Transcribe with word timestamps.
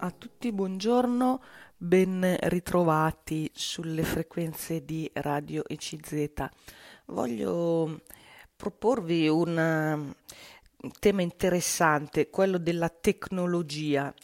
a 0.00 0.10
tutti, 0.12 0.52
buongiorno, 0.52 1.42
ben 1.76 2.36
ritrovati 2.42 3.50
sulle 3.52 4.04
frequenze 4.04 4.84
di 4.84 5.10
Radio 5.14 5.64
ECZ. 5.66 6.48
Voglio 7.06 8.02
proporvi 8.54 9.28
un 9.28 10.14
tema 11.00 11.22
interessante, 11.22 12.30
quello 12.30 12.58
della 12.58 12.88
tecnologia. 12.88 14.14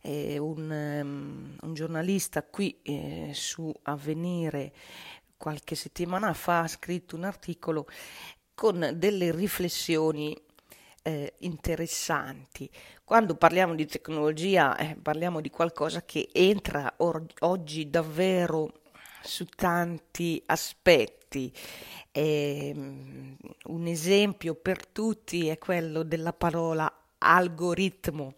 Eh, 0.00 0.38
un, 0.38 0.70
um, 0.70 1.56
un, 1.60 1.74
giornalista 1.74 2.42
qui 2.42 2.80
eh, 2.82 3.32
su 3.34 3.70
Avvenire 3.82 4.72
qualche 5.36 5.74
settimana 5.74 6.32
fa 6.32 6.60
ha 6.60 6.68
scritto 6.68 7.16
un 7.16 7.24
articolo 7.24 7.86
con 8.54 8.92
delle 8.94 9.30
riflessioni 9.30 10.34
eh, 11.02 11.34
interessanti. 11.38 12.70
Quando 13.04 13.34
parliamo 13.34 13.74
di 13.74 13.86
tecnologia 13.86 14.76
eh, 14.76 14.96
parliamo 15.00 15.40
di 15.40 15.50
qualcosa 15.50 16.04
che 16.04 16.28
entra 16.32 16.94
or- 16.98 17.26
oggi 17.40 17.90
davvero 17.90 18.80
su 19.22 19.44
tanti 19.46 20.42
aspetti. 20.46 21.52
Eh, 22.12 22.72
un 22.74 23.86
esempio 23.86 24.54
per 24.54 24.86
tutti 24.86 25.48
è 25.48 25.58
quello 25.58 26.02
della 26.02 26.32
parola 26.32 26.92
algoritmo. 27.18 28.34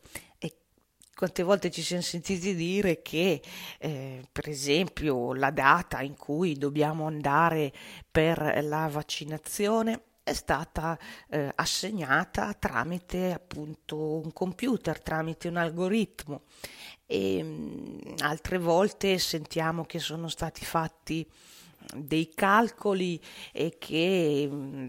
Quante 1.15 1.45
volte 1.45 1.71
ci 1.71 1.83
siamo 1.83 2.03
sentiti 2.03 2.53
dire 2.53 3.01
che, 3.01 3.41
eh, 3.79 4.27
per 4.33 4.49
esempio, 4.49 5.35
la 5.35 5.51
data 5.51 6.01
in 6.01 6.17
cui 6.17 6.55
dobbiamo 6.55 7.07
andare 7.07 7.73
per 8.11 8.65
la 8.65 8.89
vaccinazione 8.89 10.03
è 10.23 10.33
stata 10.33 10.99
eh, 11.29 11.53
assegnata 11.55 12.55
tramite 12.55 13.33
appunto 13.33 14.21
un 14.21 14.33
computer, 14.33 15.01
tramite 15.01 15.49
un 15.49 15.57
algoritmo 15.57 16.43
e 17.07 17.43
mh, 17.43 17.49
mm, 17.49 18.15
altre 18.21 18.59
volte 18.59 19.19
sentiamo 19.19 19.85
che 19.85 19.99
sono 19.99 20.29
stati 20.29 20.65
fatti 20.65 21.29
dei 21.95 22.33
calcoli 22.35 23.21
e 23.53 23.77
che 23.79 24.49
mh, 24.49 24.55
mm, 24.55 24.89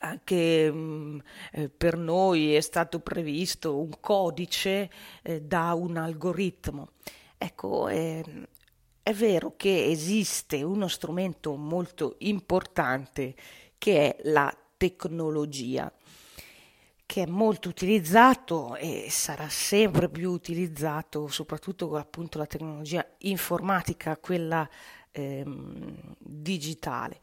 anche 0.00 0.70
mh, 0.72 0.76
mm, 0.76 1.18
eh, 1.52 1.68
per 1.68 1.96
noi 1.96 2.54
è 2.54 2.60
stato 2.60 3.00
previsto 3.00 3.78
un 3.78 4.00
codice 4.00 4.90
eh, 5.22 5.42
da 5.42 5.74
un 5.74 5.96
algoritmo. 5.96 6.92
Ecco, 7.36 7.88
eh, 7.88 8.24
è 9.02 9.12
vero 9.12 9.54
che 9.56 9.86
esiste 9.86 10.62
uno 10.62 10.86
strumento 10.88 11.56
molto 11.56 12.14
importante 12.18 13.34
che 13.82 14.14
è 14.14 14.28
la 14.30 14.56
tecnologia, 14.76 15.92
che 17.04 17.22
è 17.24 17.26
molto 17.26 17.68
utilizzato 17.68 18.76
e 18.76 19.08
sarà 19.10 19.48
sempre 19.48 20.08
più 20.08 20.30
utilizzato, 20.30 21.26
soprattutto 21.26 21.88
con 21.88 21.98
appunto 21.98 22.38
la 22.38 22.46
tecnologia 22.46 23.04
informatica, 23.18 24.16
quella 24.18 24.70
ehm, 25.10 26.14
digitale. 26.16 27.18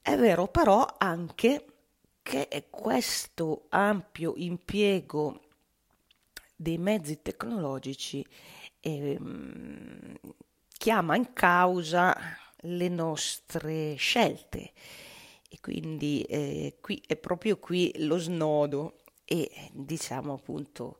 È 0.00 0.16
vero 0.16 0.46
però 0.46 0.86
anche 0.96 1.64
che 2.22 2.66
questo 2.70 3.64
ampio 3.70 4.34
impiego 4.36 5.40
dei 6.54 6.78
mezzi 6.78 7.20
tecnologici 7.20 8.24
ehm, 8.78 10.14
chiama 10.68 11.16
in 11.16 11.32
causa 11.32 12.16
le 12.60 12.88
nostre 12.88 13.96
scelte 13.96 14.72
e 15.48 15.58
quindi 15.60 16.22
eh, 16.22 16.76
qui 16.80 17.02
è 17.06 17.16
proprio 17.16 17.58
qui 17.58 17.92
lo 17.98 18.18
snodo 18.18 18.98
e 19.24 19.50
diciamo 19.72 20.34
appunto 20.34 20.98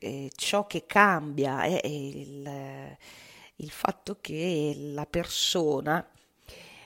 eh, 0.00 0.30
ciò 0.34 0.66
che 0.66 0.86
cambia 0.86 1.62
è 1.62 1.86
il, 1.86 2.96
il 3.56 3.70
fatto 3.70 4.18
che 4.20 4.74
la 4.76 5.06
persona 5.06 6.06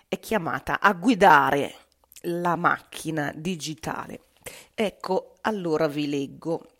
è 0.09 0.19
chiamata 0.19 0.81
a 0.81 0.93
guidare 0.95 1.75
la 2.23 2.57
macchina 2.57 3.33
digitale. 3.35 4.21
Ecco, 4.75 5.37
allora 5.43 5.87
vi 5.87 6.09
leggo. 6.09 6.71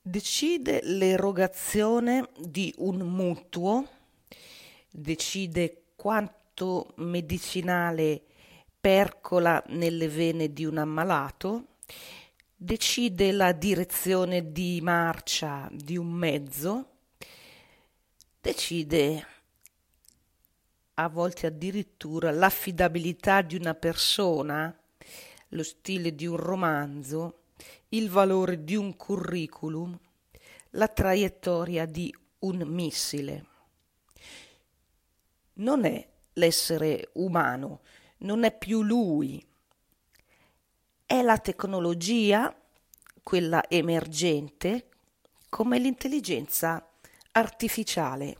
Decide 0.00 0.80
l'erogazione 0.82 2.28
di 2.38 2.72
un 2.78 2.98
mutuo, 2.98 3.88
decide 4.90 5.84
quanto 5.96 6.43
tratto 6.54 6.92
medicinale 6.96 8.22
percola 8.80 9.62
nelle 9.68 10.08
vene 10.08 10.52
di 10.52 10.64
un 10.64 10.78
ammalato, 10.78 11.78
decide 12.54 13.32
la 13.32 13.50
direzione 13.52 14.52
di 14.52 14.80
marcia 14.80 15.68
di 15.72 15.96
un 15.96 16.10
mezzo, 16.10 16.90
decide 18.40 19.26
a 20.94 21.08
volte 21.08 21.48
addirittura 21.48 22.30
l'affidabilità 22.30 23.42
di 23.42 23.56
una 23.56 23.74
persona, 23.74 24.76
lo 25.48 25.62
stile 25.64 26.14
di 26.14 26.26
un 26.26 26.36
romanzo, 26.36 27.40
il 27.88 28.08
valore 28.10 28.62
di 28.62 28.76
un 28.76 28.94
curriculum, 28.96 29.98
la 30.70 30.86
traiettoria 30.86 31.84
di 31.84 32.14
un 32.40 32.62
missile. 32.66 33.46
Non 35.54 35.84
è 35.84 36.12
l'essere 36.34 37.10
umano, 37.14 37.80
non 38.18 38.44
è 38.44 38.56
più 38.56 38.82
lui, 38.82 39.44
è 41.06 41.22
la 41.22 41.38
tecnologia, 41.38 42.54
quella 43.22 43.68
emergente, 43.68 44.88
come 45.48 45.78
l'intelligenza 45.78 46.88
artificiale. 47.32 48.36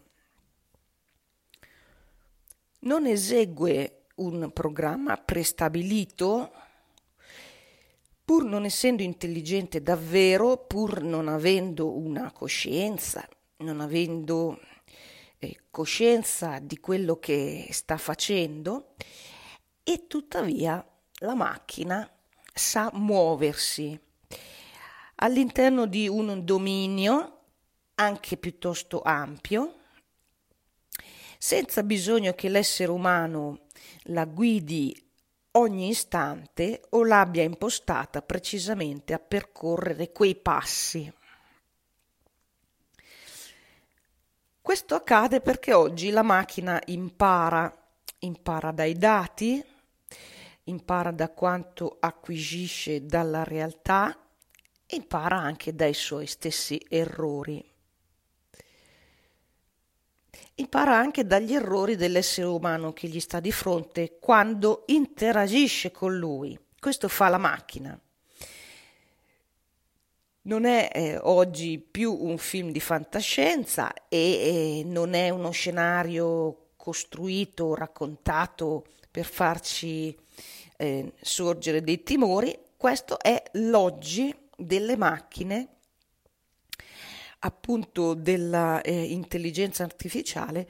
Non 2.80 3.06
esegue 3.06 4.06
un 4.16 4.50
programma 4.52 5.16
prestabilito, 5.16 6.52
pur 8.24 8.44
non 8.44 8.64
essendo 8.64 9.02
intelligente 9.02 9.82
davvero, 9.82 10.56
pur 10.56 11.02
non 11.02 11.28
avendo 11.28 11.96
una 11.96 12.32
coscienza, 12.32 13.26
non 13.58 13.80
avendo 13.80 14.58
coscienza 15.70 16.58
di 16.60 16.78
quello 16.78 17.18
che 17.18 17.68
sta 17.70 17.96
facendo 17.96 18.94
e 19.82 20.06
tuttavia 20.06 20.84
la 21.18 21.34
macchina 21.34 22.08
sa 22.52 22.90
muoversi 22.92 23.98
all'interno 25.16 25.86
di 25.86 26.08
un 26.08 26.44
dominio 26.44 27.38
anche 27.96 28.36
piuttosto 28.36 29.02
ampio, 29.02 29.74
senza 31.38 31.82
bisogno 31.82 32.32
che 32.34 32.48
l'essere 32.48 32.90
umano 32.90 33.66
la 34.08 34.24
guidi 34.24 35.00
ogni 35.52 35.88
istante 35.88 36.82
o 36.90 37.04
l'abbia 37.04 37.42
impostata 37.42 38.22
precisamente 38.22 39.12
a 39.12 39.18
percorrere 39.18 40.10
quei 40.10 40.34
passi. 40.34 41.12
Questo 44.64 44.94
accade 44.94 45.42
perché 45.42 45.74
oggi 45.74 46.08
la 46.08 46.22
macchina 46.22 46.80
impara, 46.86 47.70
impara 48.20 48.72
dai 48.72 48.94
dati, 48.94 49.62
impara 50.62 51.10
da 51.10 51.28
quanto 51.28 51.98
acquisisce 52.00 53.04
dalla 53.04 53.44
realtà, 53.44 54.18
impara 54.86 55.36
anche 55.36 55.74
dai 55.74 55.92
suoi 55.92 56.26
stessi 56.26 56.82
errori. 56.88 57.62
Impara 60.54 60.96
anche 60.96 61.26
dagli 61.26 61.52
errori 61.52 61.94
dell'essere 61.94 62.46
umano 62.46 62.94
che 62.94 63.06
gli 63.08 63.20
sta 63.20 63.40
di 63.40 63.52
fronte 63.52 64.16
quando 64.18 64.84
interagisce 64.86 65.90
con 65.90 66.16
lui. 66.16 66.58
Questo 66.80 67.08
fa 67.08 67.28
la 67.28 67.36
macchina 67.36 68.00
non 70.44 70.64
è 70.64 70.90
eh, 70.92 71.18
oggi 71.18 71.78
più 71.78 72.12
un 72.12 72.38
film 72.38 72.70
di 72.70 72.80
fantascienza 72.80 73.92
e 74.08 74.80
eh, 74.80 74.82
non 74.84 75.14
è 75.14 75.30
uno 75.30 75.50
scenario 75.50 76.70
costruito, 76.76 77.74
raccontato 77.74 78.86
per 79.10 79.24
farci 79.24 80.16
eh, 80.76 81.12
sorgere 81.20 81.82
dei 81.82 82.02
timori, 82.02 82.58
questo 82.76 83.18
è 83.18 83.42
l'oggi 83.52 84.34
delle 84.56 84.96
macchine, 84.96 85.68
appunto 87.40 88.14
dell'intelligenza 88.14 89.82
eh, 89.82 89.86
artificiale, 89.86 90.68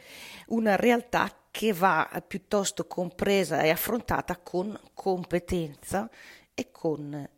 una 0.49 0.77
realtà 0.77 1.31
che 1.51 1.73
va 1.73 2.23
piuttosto 2.27 2.87
compresa 2.87 3.63
e 3.63 3.71
affrontata 3.71 4.37
con 4.37 4.79
competenza 4.93 6.09
e 6.53 6.71
con 6.71 7.29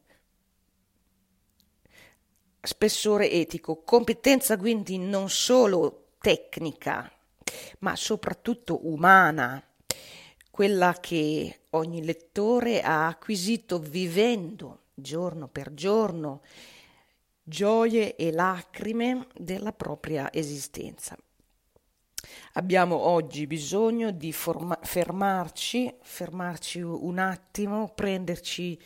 spessore 2.67 3.31
etico, 3.31 3.83
competenza 3.83 4.57
quindi 4.57 4.99
non 4.99 5.31
solo 5.31 6.09
tecnica, 6.21 7.11
ma 7.81 7.97
soprattutto 7.97 8.87
umana, 8.89 9.63
quella 10.51 10.95
che 11.01 11.61
ogni 11.71 12.05
lettore 12.05 12.81
ha 12.81 13.07
acquisito 13.07 13.79
vivendo 13.79 14.85
giorno 14.95 15.49
per 15.49 15.75
giorno 15.75 16.41
gioie 17.43 18.17
e 18.17 18.33
lacrime 18.33 19.27
della 19.37 19.73
propria 19.73 20.33
esistenza. 20.33 21.17
Abbiamo 22.55 22.97
oggi 22.97 23.47
bisogno 23.47 24.11
di 24.11 24.33
forma- 24.33 24.79
fermarci, 24.83 25.95
fermarci 26.01 26.81
un 26.81 27.19
attimo, 27.19 27.93
prenderci 27.95 28.81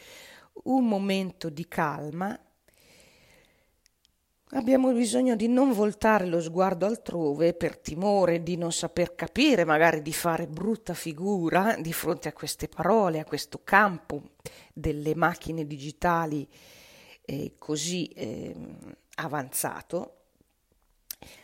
un 0.64 0.86
momento 0.86 1.48
di 1.48 1.66
calma. 1.68 2.38
Abbiamo 4.52 4.92
bisogno 4.92 5.36
di 5.36 5.46
non 5.46 5.72
voltare 5.72 6.26
lo 6.26 6.40
sguardo 6.40 6.84
altrove 6.84 7.54
per 7.54 7.78
timore 7.78 8.42
di 8.42 8.56
non 8.56 8.72
saper 8.72 9.14
capire, 9.14 9.64
magari 9.64 10.02
di 10.02 10.12
fare 10.12 10.48
brutta 10.48 10.92
figura 10.92 11.76
di 11.78 11.92
fronte 11.92 12.26
a 12.26 12.32
queste 12.32 12.66
parole, 12.66 13.20
a 13.20 13.24
questo 13.24 13.60
campo 13.62 14.32
delle 14.74 15.14
macchine 15.14 15.64
digitali 15.64 16.48
eh, 17.26 17.54
così 17.58 18.06
eh, 18.08 18.52
avanzato. 19.18 20.16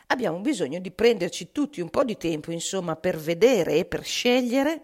Abbiamo 0.08 0.40
bisogno 0.40 0.80
di 0.80 0.90
prenderci 0.90 1.52
tutti 1.52 1.80
un 1.80 1.90
po' 1.90 2.02
di 2.02 2.16
tempo, 2.16 2.50
insomma, 2.50 2.96
per 2.96 3.18
vedere 3.18 3.74
e 3.74 3.84
per 3.84 4.02
scegliere 4.02 4.82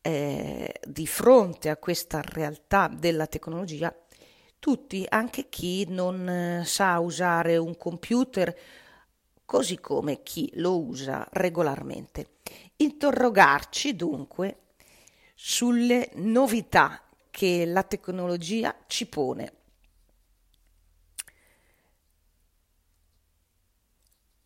eh, 0.00 0.80
di 0.86 1.06
fronte 1.06 1.68
a 1.68 1.76
questa 1.76 2.22
realtà 2.22 2.88
della 2.88 3.26
tecnologia, 3.26 3.94
tutti, 4.64 5.04
anche 5.06 5.50
chi 5.50 5.84
non 5.90 6.26
eh, 6.26 6.64
sa 6.64 6.98
usare 6.98 7.58
un 7.58 7.76
computer, 7.76 8.56
così 9.44 9.78
come 9.78 10.22
chi 10.22 10.50
lo 10.54 10.80
usa 10.80 11.28
regolarmente. 11.32 12.36
Interrogarci 12.76 13.94
dunque 13.94 14.60
sulle 15.34 16.08
novità 16.14 17.02
che 17.30 17.66
la 17.66 17.82
tecnologia 17.82 18.74
ci 18.86 19.04
pone 19.04 19.52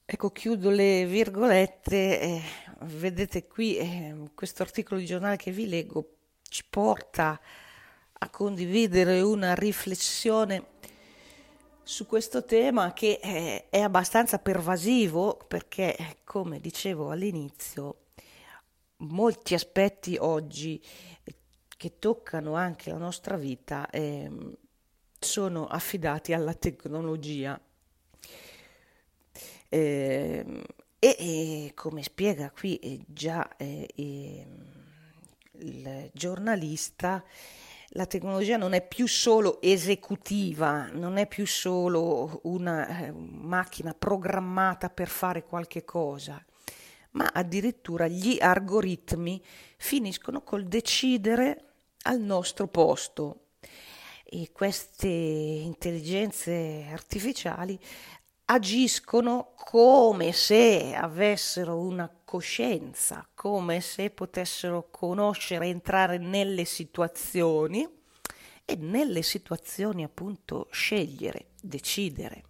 Ecco, 0.04 0.30
chiudo 0.32 0.70
le 0.70 1.06
virgolette. 1.06 2.20
Eh, 2.20 2.42
vedete 2.80 3.46
qui 3.46 3.76
eh, 3.76 4.16
questo 4.34 4.64
articolo 4.64 4.98
di 4.98 5.06
giornale 5.06 5.36
che 5.36 5.52
vi 5.52 5.68
leggo 5.68 6.16
ci 6.42 6.64
porta 6.68 7.28
a 7.28 7.40
condividere 8.30 9.20
una 9.20 9.54
riflessione 9.54 10.76
su 11.82 12.06
questo 12.06 12.44
tema 12.44 12.92
che 12.92 13.18
eh, 13.22 13.68
è 13.70 13.80
abbastanza 13.80 14.38
pervasivo 14.38 15.38
perché, 15.48 15.96
come 16.24 16.60
dicevo 16.60 17.10
all'inizio, 17.10 18.06
molti 18.98 19.54
aspetti 19.54 20.16
oggi 20.18 20.82
che 21.76 21.98
toccano 21.98 22.54
anche 22.54 22.90
la 22.90 22.98
nostra 22.98 23.36
vita 23.36 23.88
ehm, 23.88 24.54
sono 25.18 25.66
affidati 25.66 26.32
alla 26.32 26.54
tecnologia. 26.54 27.58
Eh, 29.70 30.64
e, 30.98 31.16
e, 31.18 31.72
come 31.74 32.02
spiega 32.02 32.50
qui 32.50 32.76
eh, 32.76 33.00
già 33.06 33.56
eh, 33.56 33.86
il 35.52 36.10
giornalista, 36.12 37.24
la 37.92 38.06
tecnologia 38.06 38.56
non 38.56 38.74
è 38.74 38.86
più 38.86 39.06
solo 39.06 39.60
esecutiva, 39.62 40.88
non 40.92 41.16
è 41.16 41.26
più 41.26 41.46
solo 41.46 42.40
una 42.44 42.86
eh, 43.06 43.12
macchina 43.12 43.94
programmata 43.94 44.90
per 44.90 45.08
fare 45.08 45.44
qualche 45.44 45.84
cosa, 45.84 46.42
ma 47.12 47.30
addirittura 47.32 48.06
gli 48.06 48.36
algoritmi 48.40 49.42
finiscono 49.78 50.42
col 50.42 50.66
decidere 50.66 51.64
al 52.02 52.20
nostro 52.20 52.66
posto. 52.68 53.44
E 54.30 54.50
queste 54.52 55.06
intelligenze 55.06 56.86
artificiali 56.90 57.78
agiscono 58.44 59.52
come 59.56 60.32
se 60.32 60.94
avessero 60.94 61.78
una 61.78 62.10
coscienza, 62.28 63.26
come 63.34 63.80
se 63.80 64.10
potessero 64.10 64.88
conoscere, 64.90 65.68
entrare 65.68 66.18
nelle 66.18 66.66
situazioni 66.66 67.88
e 68.66 68.76
nelle 68.76 69.22
situazioni 69.22 70.04
appunto 70.04 70.68
scegliere, 70.70 71.46
decidere. 71.58 72.44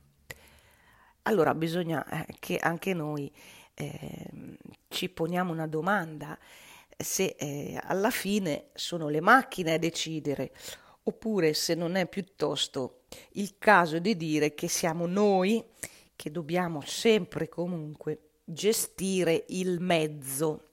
Allora 1.23 1.55
bisogna 1.55 2.05
eh, 2.05 2.35
che 2.41 2.57
anche 2.57 2.93
noi 2.93 3.33
eh, 3.75 4.59
ci 4.89 5.09
poniamo 5.11 5.53
una 5.53 5.69
domanda 5.69 6.37
se 6.97 7.37
eh, 7.39 7.79
alla 7.81 8.11
fine 8.11 8.71
sono 8.75 9.09
le 9.09 9.21
macchine 9.21 9.75
a 9.75 9.79
decidere 9.79 10.51
oppure 11.05 11.55
se 11.55 11.77
non 11.77 11.95
è 11.95 12.09
piuttosto 12.09 13.03
il 13.35 13.59
caso 13.59 14.01
di 14.01 14.17
dire 14.17 14.55
che 14.55 14.67
siamo 14.67 15.07
noi 15.07 15.65
che 16.17 16.33
dobbiamo 16.33 16.81
sempre 16.81 17.49
comunque 17.49 18.28
gestire 18.51 19.45
il 19.49 19.81
mezzo, 19.81 20.69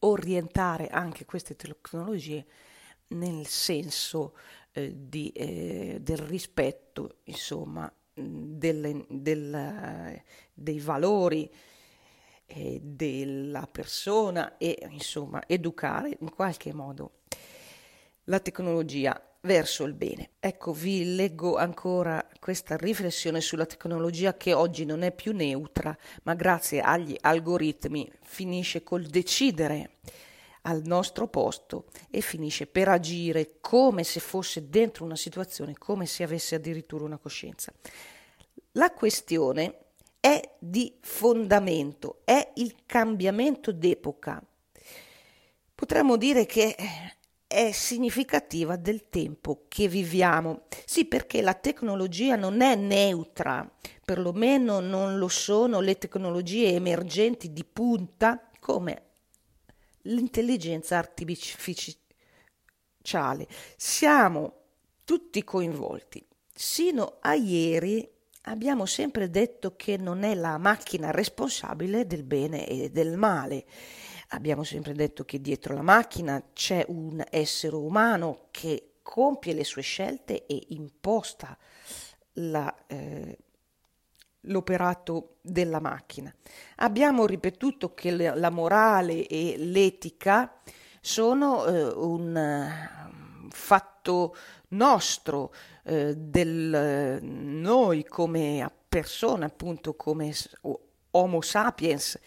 orientare 0.00 0.88
anche 0.88 1.24
queste 1.24 1.54
tecnologie 1.54 2.44
nel 3.08 3.46
senso 3.46 4.36
eh, 4.72 4.92
di, 4.94 5.30
eh, 5.30 5.98
del 6.00 6.18
rispetto, 6.18 7.18
insomma, 7.24 7.90
delle, 8.12 9.06
del, 9.08 10.22
dei 10.52 10.80
valori 10.80 11.48
eh, 12.46 12.80
della 12.82 13.68
persona 13.70 14.56
e 14.56 14.86
insomma 14.90 15.46
educare 15.46 16.16
in 16.20 16.30
qualche 16.34 16.72
modo 16.72 17.20
la 18.24 18.40
tecnologia 18.40 19.22
verso 19.40 19.84
il 19.84 19.94
bene. 19.94 20.30
Ecco, 20.40 20.72
vi 20.72 21.14
leggo 21.14 21.56
ancora 21.56 22.26
questa 22.40 22.76
riflessione 22.76 23.40
sulla 23.40 23.66
tecnologia 23.66 24.36
che 24.36 24.52
oggi 24.52 24.84
non 24.84 25.02
è 25.02 25.12
più 25.12 25.32
neutra, 25.32 25.96
ma 26.24 26.34
grazie 26.34 26.80
agli 26.80 27.16
algoritmi 27.20 28.10
finisce 28.22 28.82
col 28.82 29.04
decidere 29.04 29.92
al 30.62 30.82
nostro 30.84 31.28
posto 31.28 31.86
e 32.10 32.20
finisce 32.20 32.66
per 32.66 32.88
agire 32.88 33.58
come 33.60 34.04
se 34.04 34.20
fosse 34.20 34.68
dentro 34.68 35.04
una 35.04 35.16
situazione, 35.16 35.74
come 35.78 36.06
se 36.06 36.22
avesse 36.22 36.56
addirittura 36.56 37.04
una 37.04 37.18
coscienza. 37.18 37.72
La 38.72 38.92
questione 38.92 39.78
è 40.20 40.56
di 40.58 40.94
fondamento, 41.00 42.20
è 42.24 42.52
il 42.56 42.74
cambiamento 42.84 43.72
d'epoca. 43.72 44.42
Potremmo 45.74 46.16
dire 46.16 46.44
che 46.44 46.76
è 47.48 47.72
significativa 47.72 48.76
del 48.76 49.08
tempo 49.08 49.64
che 49.68 49.88
viviamo. 49.88 50.66
Sì, 50.84 51.06
perché 51.06 51.40
la 51.40 51.54
tecnologia 51.54 52.36
non 52.36 52.60
è 52.60 52.74
neutra, 52.76 53.68
perlomeno 54.04 54.80
non 54.80 55.16
lo 55.16 55.28
sono 55.28 55.80
le 55.80 55.96
tecnologie 55.96 56.74
emergenti 56.74 57.52
di 57.52 57.64
punta 57.64 58.50
come 58.60 59.02
l'intelligenza 60.02 60.98
artificiale. 60.98 61.96
Siamo 63.76 64.52
tutti 65.04 65.42
coinvolti. 65.42 66.22
Sino 66.52 67.16
a 67.20 67.34
ieri 67.34 68.06
abbiamo 68.42 68.84
sempre 68.84 69.30
detto 69.30 69.74
che 69.74 69.96
non 69.96 70.22
è 70.22 70.34
la 70.34 70.58
macchina 70.58 71.10
responsabile 71.10 72.06
del 72.06 72.24
bene 72.24 72.66
e 72.66 72.90
del 72.90 73.16
male 73.16 73.64
Abbiamo 74.32 74.62
sempre 74.62 74.92
detto 74.92 75.24
che 75.24 75.40
dietro 75.40 75.74
la 75.74 75.82
macchina 75.82 76.42
c'è 76.52 76.84
un 76.88 77.24
essere 77.30 77.76
umano 77.76 78.48
che 78.50 78.94
compie 79.02 79.54
le 79.54 79.64
sue 79.64 79.82
scelte 79.82 80.44
e 80.46 80.66
imposta 80.68 81.56
la, 82.34 82.74
eh, 82.86 83.38
l'operato 84.42 85.36
della 85.40 85.80
macchina. 85.80 86.34
Abbiamo 86.76 87.24
ripetuto 87.24 87.94
che 87.94 88.10
la 88.10 88.50
morale 88.50 89.26
e 89.26 89.54
l'etica 89.56 90.60
sono 91.00 91.64
eh, 91.64 91.84
un 91.84 92.34
uh, 92.36 93.48
fatto 93.50 94.36
nostro, 94.68 95.54
eh, 95.84 96.14
del 96.16 97.18
noi 97.22 98.04
come 98.04 98.70
persone, 98.88 99.46
appunto 99.46 99.94
come 99.94 100.34
Homo 101.12 101.40
sapiens, 101.40 102.18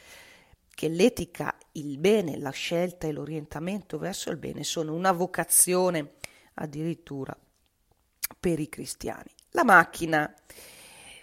che 0.74 0.88
l'etica, 0.88 1.56
il 1.74 1.98
bene, 1.98 2.38
la 2.38 2.50
scelta 2.50 3.08
e 3.08 3.12
l'orientamento 3.12 3.98
verso 3.98 4.30
il 4.30 4.38
bene 4.38 4.64
sono 4.64 4.94
una 4.94 5.12
vocazione 5.12 6.14
addirittura 6.56 7.38
per 8.40 8.60
i 8.60 8.70
cristiani. 8.70 9.30
La 9.52 9.64
macchina 9.64 10.34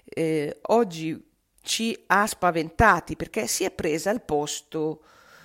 eh, 0.04 0.58
oggi 0.62 1.26
ci 1.62 2.04
ha 2.06 2.26
spaventati 2.26 3.16
perché 3.16 3.46
si 3.46 3.64
è 3.64 3.70
presa 3.70 4.10
il 4.10 4.22
posto, 4.22 5.02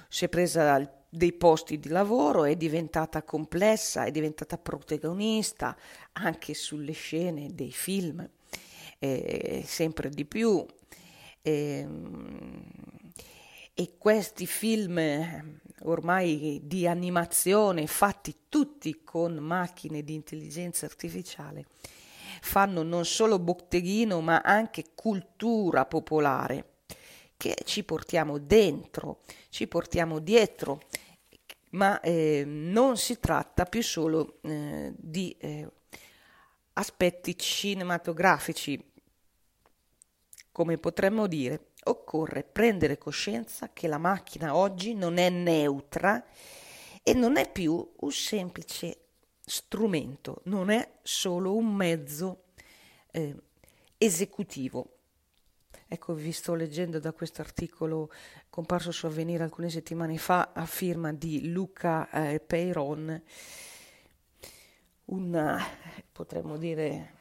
si 0.07 0.25
è 0.25 0.29
presa 0.29 1.03
dei 1.09 1.33
posti 1.33 1.79
di 1.79 1.89
lavoro, 1.89 2.45
è 2.45 2.55
diventata 2.55 3.23
complessa, 3.23 4.05
è 4.05 4.11
diventata 4.11 4.57
protagonista 4.57 5.77
anche 6.13 6.53
sulle 6.53 6.93
scene 6.93 7.53
dei 7.53 7.71
film, 7.71 8.27
eh, 8.99 9.63
sempre 9.65 10.09
di 10.09 10.25
più. 10.25 10.65
Eh, 11.41 11.87
e 13.73 13.95
questi 13.97 14.45
film 14.45 14.97
eh, 14.97 15.59
ormai 15.81 16.61
di 16.63 16.87
animazione 16.87 17.87
fatti 17.87 18.35
tutti 18.49 19.03
con 19.03 19.35
macchine 19.35 20.03
di 20.03 20.13
intelligenza 20.13 20.85
artificiale 20.85 21.65
fanno 22.41 22.83
non 22.83 23.05
solo 23.05 23.39
botteghino 23.39 24.21
ma 24.21 24.41
anche 24.41 24.91
cultura 24.93 25.85
popolare 25.85 26.73
che 27.43 27.55
ci 27.65 27.83
portiamo 27.83 28.37
dentro, 28.37 29.21
ci 29.49 29.67
portiamo 29.67 30.19
dietro, 30.19 30.79
ma 31.71 31.99
eh, 31.99 32.43
non 32.45 32.95
si 32.95 33.19
tratta 33.19 33.65
più 33.65 33.83
solo 33.83 34.39
eh, 34.43 34.93
di 34.95 35.35
eh, 35.39 35.69
aspetti 36.73 37.37
cinematografici, 37.37 38.81
come 40.53 40.77
potremmo 40.77 41.27
dire, 41.27 41.71
occorre 41.85 42.43
prendere 42.43 42.97
coscienza 42.97 43.71
che 43.73 43.87
la 43.87 43.97
macchina 43.97 44.55
oggi 44.55 44.93
non 44.93 45.17
è 45.17 45.29
neutra 45.29 46.23
e 47.01 47.13
non 47.13 47.37
è 47.37 47.51
più 47.51 47.93
un 47.99 48.11
semplice 48.11 48.97
strumento, 49.45 50.41
non 50.45 50.69
è 50.69 50.99
solo 51.01 51.55
un 51.55 51.73
mezzo 51.73 52.43
eh, 53.11 53.35
esecutivo. 53.97 54.97
Ecco, 55.87 56.13
vi 56.13 56.31
sto 56.31 56.55
leggendo 56.55 56.99
da 56.99 57.11
questo 57.11 57.41
articolo 57.41 58.09
comparso 58.49 58.91
su 58.91 59.05
Avvenire 59.05 59.43
alcune 59.43 59.69
settimane 59.69 60.17
fa 60.17 60.51
a 60.53 60.65
firma 60.65 61.13
di 61.13 61.51
Luca 61.51 62.09
eh, 62.09 62.39
Peiron, 62.39 63.21
una, 65.05 65.63
potremmo 66.11 66.57
dire, 66.57 67.13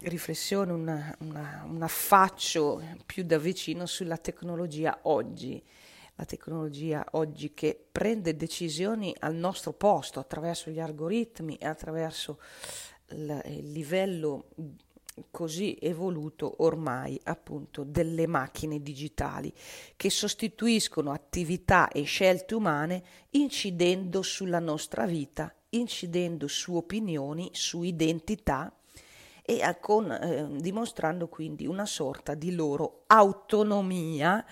riflessione, 0.00 0.72
una, 0.72 1.16
una, 1.20 1.64
un 1.66 1.82
affaccio 1.82 2.82
più 3.04 3.24
da 3.24 3.38
vicino 3.38 3.86
sulla 3.86 4.16
tecnologia 4.16 5.00
oggi. 5.02 5.62
La 6.14 6.24
tecnologia 6.24 7.04
oggi 7.12 7.54
che 7.54 7.78
prende 7.90 8.36
decisioni 8.36 9.14
al 9.20 9.34
nostro 9.34 9.72
posto 9.72 10.18
attraverso 10.18 10.70
gli 10.70 10.80
algoritmi 10.80 11.56
e 11.56 11.66
attraverso 11.66 12.40
il, 13.10 13.40
il 13.46 13.70
livello 13.70 14.48
così 15.30 15.76
evoluto 15.80 16.62
ormai 16.62 17.20
appunto 17.24 17.84
delle 17.84 18.26
macchine 18.26 18.80
digitali 18.80 19.52
che 19.96 20.10
sostituiscono 20.10 21.10
attività 21.12 21.88
e 21.88 22.02
scelte 22.02 22.54
umane 22.54 23.02
incidendo 23.30 24.22
sulla 24.22 24.60
nostra 24.60 25.06
vita, 25.06 25.52
incidendo 25.70 26.46
su 26.46 26.74
opinioni, 26.74 27.50
su 27.52 27.82
identità 27.82 28.72
e 29.50 29.78
con, 29.80 30.12
eh, 30.12 30.46
dimostrando 30.60 31.28
quindi 31.28 31.66
una 31.66 31.86
sorta 31.86 32.34
di 32.34 32.54
loro 32.54 33.04
autonomia 33.06 34.44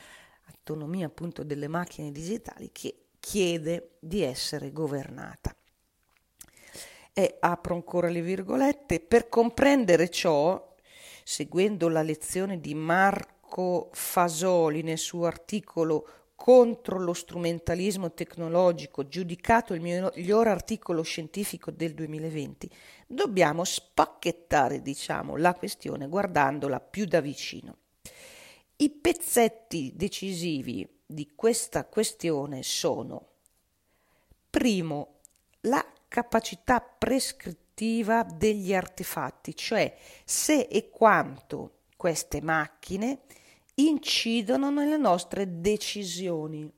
autonomia 0.66 1.06
appunto 1.06 1.44
delle 1.44 1.68
macchine 1.68 2.10
digitali 2.10 2.70
che 2.72 3.06
chiede 3.20 3.96
di 4.00 4.22
essere 4.22 4.72
governata. 4.72 5.54
E 7.12 7.36
apro 7.40 7.74
ancora 7.74 8.08
le 8.08 8.20
virgolette, 8.20 9.00
per 9.00 9.28
comprendere 9.28 10.10
ciò, 10.10 10.74
seguendo 11.24 11.88
la 11.88 12.02
lezione 12.02 12.60
di 12.60 12.74
Marco 12.74 13.90
Fasoli 13.92 14.82
nel 14.82 14.98
suo 14.98 15.26
articolo 15.26 16.08
contro 16.36 17.00
lo 17.00 17.14
strumentalismo 17.14 18.12
tecnologico, 18.12 19.08
giudicato 19.08 19.74
il 19.74 19.80
miglior 19.80 20.46
articolo 20.46 21.02
scientifico 21.02 21.70
del 21.70 21.94
2020, 21.94 22.70
dobbiamo 23.06 23.64
spacchettare, 23.64 24.82
diciamo, 24.82 25.36
la 25.36 25.54
questione 25.54 26.06
guardandola 26.06 26.78
più 26.78 27.06
da 27.06 27.20
vicino. 27.20 27.78
I 28.76 28.90
pezzetti 28.90 29.92
decisivi 29.96 30.86
di 31.06 31.32
questa 31.34 31.86
questione 31.86 32.62
sono, 32.62 33.28
primo, 34.50 35.20
la 35.62 35.84
capacità 36.06 36.80
prescrittiva 36.80 38.22
degli 38.22 38.74
artefatti, 38.74 39.56
cioè 39.56 39.96
se 40.24 40.60
e 40.70 40.90
quanto 40.90 41.78
queste 41.96 42.42
macchine 42.42 43.20
incidono 43.76 44.70
nelle 44.70 44.96
nostre 44.96 45.60
decisioni 45.60 46.70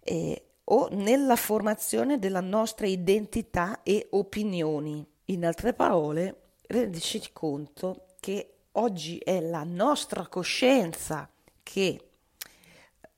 eh, 0.00 0.42
o 0.64 0.88
nella 0.92 1.36
formazione 1.36 2.18
della 2.18 2.40
nostra 2.40 2.86
identità 2.86 3.82
e 3.82 4.06
opinioni. 4.10 5.06
In 5.26 5.46
altre 5.46 5.72
parole, 5.72 6.52
rendici 6.66 7.20
conto 7.32 8.06
che 8.20 8.54
oggi 8.72 9.18
è 9.18 9.40
la 9.40 9.64
nostra 9.64 10.26
coscienza 10.26 11.30
che 11.62 12.08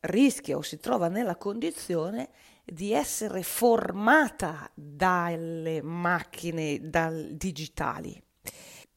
rischia 0.00 0.56
o 0.56 0.62
si 0.62 0.78
trova 0.78 1.08
nella 1.08 1.36
condizione 1.36 2.30
di 2.64 2.92
essere 2.92 3.42
formata 3.42 4.70
dalle 4.74 5.82
macchine 5.82 6.78
dal 6.88 7.30
digitali 7.32 8.20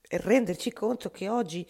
renderci 0.09 0.73
conto 0.73 1.11
che 1.11 1.29
oggi 1.29 1.67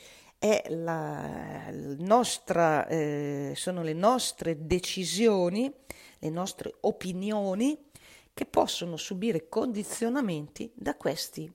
la, 0.70 1.70
nostra, 1.72 2.88
eh, 2.88 3.54
sono 3.56 3.84
le 3.84 3.94
nostre 3.94 4.66
decisioni, 4.66 5.72
le 6.20 6.30
nostre 6.30 6.74
opinioni 6.82 7.78
che 8.34 8.46
possono 8.46 8.96
subire 8.96 9.50
condizionamenti 9.50 10.72
da 10.74 10.96
questi 10.96 11.52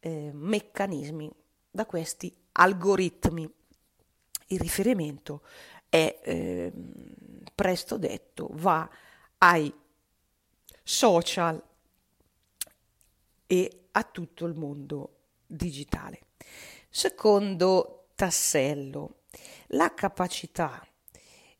eh, 0.00 0.30
meccanismi, 0.32 1.30
da 1.70 1.84
questi 1.84 2.34
algoritmi. 2.52 3.50
Il 4.46 4.60
riferimento 4.60 5.42
è 5.88 6.20
eh, 6.22 6.72
presto 7.54 7.98
detto, 7.98 8.48
va 8.52 8.88
ai 9.38 9.72
social 10.82 11.62
e 13.46 13.80
a 13.92 14.02
tutto 14.04 14.46
il 14.46 14.54
mondo 14.54 15.16
digitale. 15.46 16.20
Secondo 16.88 18.01
tassello, 18.14 19.22
la 19.68 19.92
capacità 19.94 20.84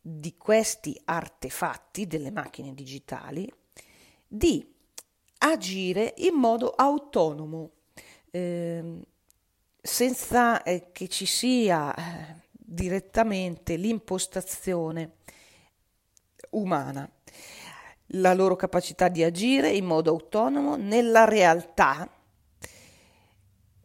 di 0.01 0.37
questi 0.37 1.01
artefatti 1.05 2.07
delle 2.07 2.31
macchine 2.31 2.75
digitali 2.75 3.51
di 4.27 4.67
agire 5.39 6.15
in 6.19 6.35
modo 6.35 6.71
autonomo. 6.71 7.71
Eh, 8.31 9.03
senza 9.83 10.63
eh, 10.63 10.93
che 10.93 11.09
ci 11.09 11.27
sia 11.27 11.93
eh, 11.95 12.37
direttamente 12.51 13.75
l'impostazione 13.75 15.17
umana, 16.51 17.11
la 18.15 18.33
loro 18.33 18.55
capacità 18.55 19.09
di 19.09 19.25
agire 19.25 19.71
in 19.71 19.85
modo 19.85 20.11
autonomo 20.11 20.77
nella 20.77 21.25
realtà 21.25 22.09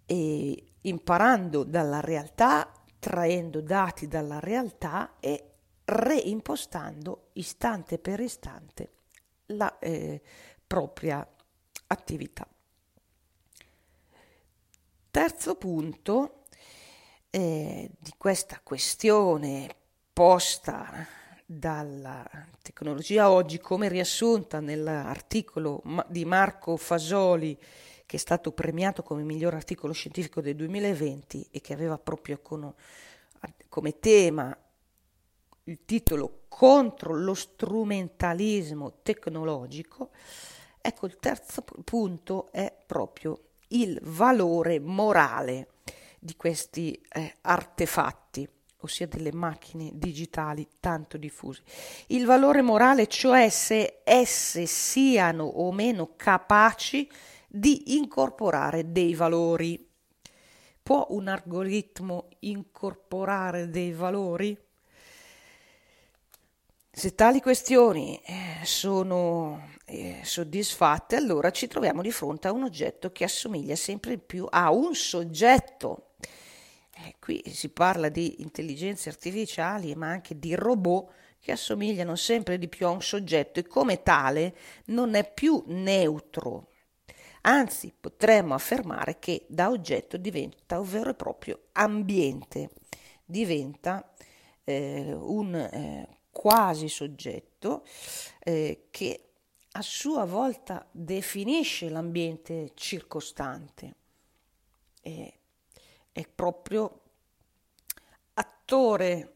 e 0.06 0.67
imparando 0.81 1.63
dalla 1.63 2.00
realtà, 2.00 2.72
traendo 3.00 3.62
dati 3.62 4.07
dalla 4.07 4.39
realtà 4.39 5.15
e 5.19 5.51
reimpostando 5.86 7.29
istante 7.34 7.98
per 7.98 8.19
istante 8.19 8.91
la 9.48 9.79
eh, 9.79 10.22
propria 10.65 11.25
attività. 11.88 12.48
Terzo 15.10 15.55
punto 15.55 16.43
eh, 17.29 17.89
di 17.98 18.13
questa 18.17 18.60
questione 18.62 19.67
posta 20.12 21.07
dalla 21.46 22.25
tecnologia 22.62 23.31
oggi 23.31 23.57
come 23.60 23.88
riassunta 23.88 24.60
nell'articolo 24.60 25.81
di 26.07 26.25
Marco 26.25 26.75
Fasoli 26.75 27.57
che 28.08 28.16
è 28.16 28.20
stato 28.20 28.54
premiato 28.54 29.04
come 29.04 29.22
miglior 29.22 29.54
articolo 29.54 29.92
scientifico 29.92 30.40
del 30.40 30.56
2020 30.56 31.50
e 31.52 31.60
che 31.60 31.74
aveva 31.74 32.00
proprio 32.00 32.40
con, 32.42 32.74
come 33.68 34.00
tema 34.00 34.58
il 35.66 35.80
titolo 35.84 36.44
contro 36.48 37.14
lo 37.14 37.34
strumentalismo 37.34 39.00
tecnologico, 39.04 40.12
ecco 40.80 41.06
il 41.06 41.18
terzo 41.18 41.66
punto 41.84 42.50
è 42.54 42.74
proprio 42.86 43.42
il 43.70 44.00
valore 44.02 44.80
morale 44.80 45.72
di 46.18 46.38
questi 46.38 47.00
eh, 47.10 47.36
artefatti, 47.42 48.48
ossia 48.78 49.06
delle 49.08 49.34
macchine 49.34 49.90
digitali 49.94 50.66
tanto 50.80 51.18
diffuse. 51.18 51.62
Il 52.08 52.26
valore 52.26 52.62
morale, 52.62 53.08
cioè 53.08 53.50
se 53.50 54.00
esse 54.06 54.66
siano 54.66 55.44
o 55.44 55.74
meno 55.74 56.14
capaci 56.16 57.10
incorporare 57.50 58.92
dei 58.92 59.13
valori. 59.13 59.86
Può 60.82 61.08
un 61.10 61.27
algoritmo 61.27 62.30
incorporare 62.39 63.70
dei 63.70 63.92
valori? 63.92 64.58
Se 66.92 67.13
tali 67.13 67.42
questioni 67.42 68.20
eh, 68.25 68.66
sono 68.66 69.70
eh, 69.86 70.22
soddisfatte, 70.24 71.16
allora 71.16 71.51
ci 71.51 71.68
troviamo 71.68 72.01
di 72.01 72.12
fronte 72.12 72.48
a 72.48 72.51
un 72.51 72.63
oggetto 72.63 73.12
che 73.12 73.24
assomiglia 73.24 73.75
sempre 73.75 74.18
più 74.18 74.48
a 74.50 74.72
un 74.72 74.96
soggetto. 74.96 76.16
Eh, 77.06 77.16
qui 77.20 77.44
si 77.48 77.70
parla 77.70 78.10
di 78.10 78.42
intelligenze 78.42 79.10
artificiali, 79.10 79.94
ma 79.94 80.10
anche 80.10 80.39
di 80.39 80.56
robot 80.56 81.12
che 81.39 81.51
assomigliano 81.51 82.16
sempre 82.16 82.58
di 82.58 82.68
più 82.68 82.88
a 82.88 82.89
un 82.89 83.01
soggetto 83.01 83.60
e 83.60 83.68
come 83.68 84.01
tale 84.01 84.56
non 84.86 85.13
è 85.13 85.32
più 85.32 85.63
neutro. 85.68 86.70
Anzi, 87.50 87.94
potremmo 87.98 88.56
affermare 88.56 89.20
che 89.20 89.46
da 89.48 89.70
oggetto 89.70 90.18
diventa 90.18 90.82
un 90.82 90.89
vero 90.89 91.12
e 91.12 91.13
proprio 91.13 91.68
ambiente, 91.74 92.72
diventa 93.24 94.13
eh, 94.66 95.13
un 95.13 95.56
eh, 95.56 96.18
quasi 96.30 96.89
soggetto 96.89 97.86
eh, 98.39 98.88
che 98.92 99.30
a 99.72 99.82
sua 99.82 100.25
volta 100.25 100.86
definisce 100.92 101.88
l'ambiente 101.88 102.72
circostante. 102.74 103.96
E, 105.01 105.34
è 106.12 106.27
proprio 106.27 107.01
attore 108.34 109.36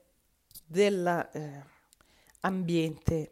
dell'ambiente 0.66 3.16
eh, 3.16 3.32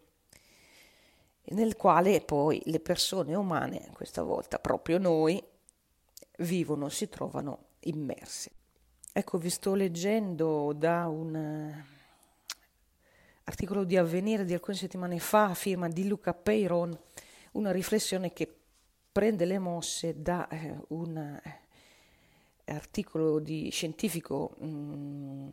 nel 1.51 1.75
quale 1.75 2.22
poi 2.22 2.62
le 2.65 2.79
persone 2.79 3.36
umane, 3.36 3.89
questa 3.94 4.24
volta 4.24 4.60
proprio 4.60 4.98
noi, 4.98 5.44
vivono, 6.39 6.89
si 6.89 7.10
trovano 7.10 7.65
immerse. 7.82 8.51
Ecco, 9.12 9.38
vi 9.38 9.50
sto 9.50 9.74
leggendo 9.74 10.74
da 10.74 11.08
un 11.08 11.36
eh, 11.36 11.86
articolo 13.44 13.84
di 13.84 13.98
Avvenire 13.98 14.46
di 14.46 14.53
alcune 14.53 14.77
settimane 14.77 15.20
fa, 15.20 15.46
a 15.46 15.53
firma 15.53 15.88
di 15.88 16.08
Luca 16.08 16.34
Peyron, 16.34 16.98
una 17.53 17.72
riflessione 17.72 18.32
che 18.32 18.53
prende 19.12 19.46
le 19.46 19.60
mosse 19.60 20.22
da 20.22 20.48
eh, 20.48 20.77
un 20.89 21.18
eh, 21.18 21.60
articolo 22.65 23.39
di 23.39 23.70
scientifico 23.72 24.56
mh, 24.60 24.68
mm, 24.68 25.50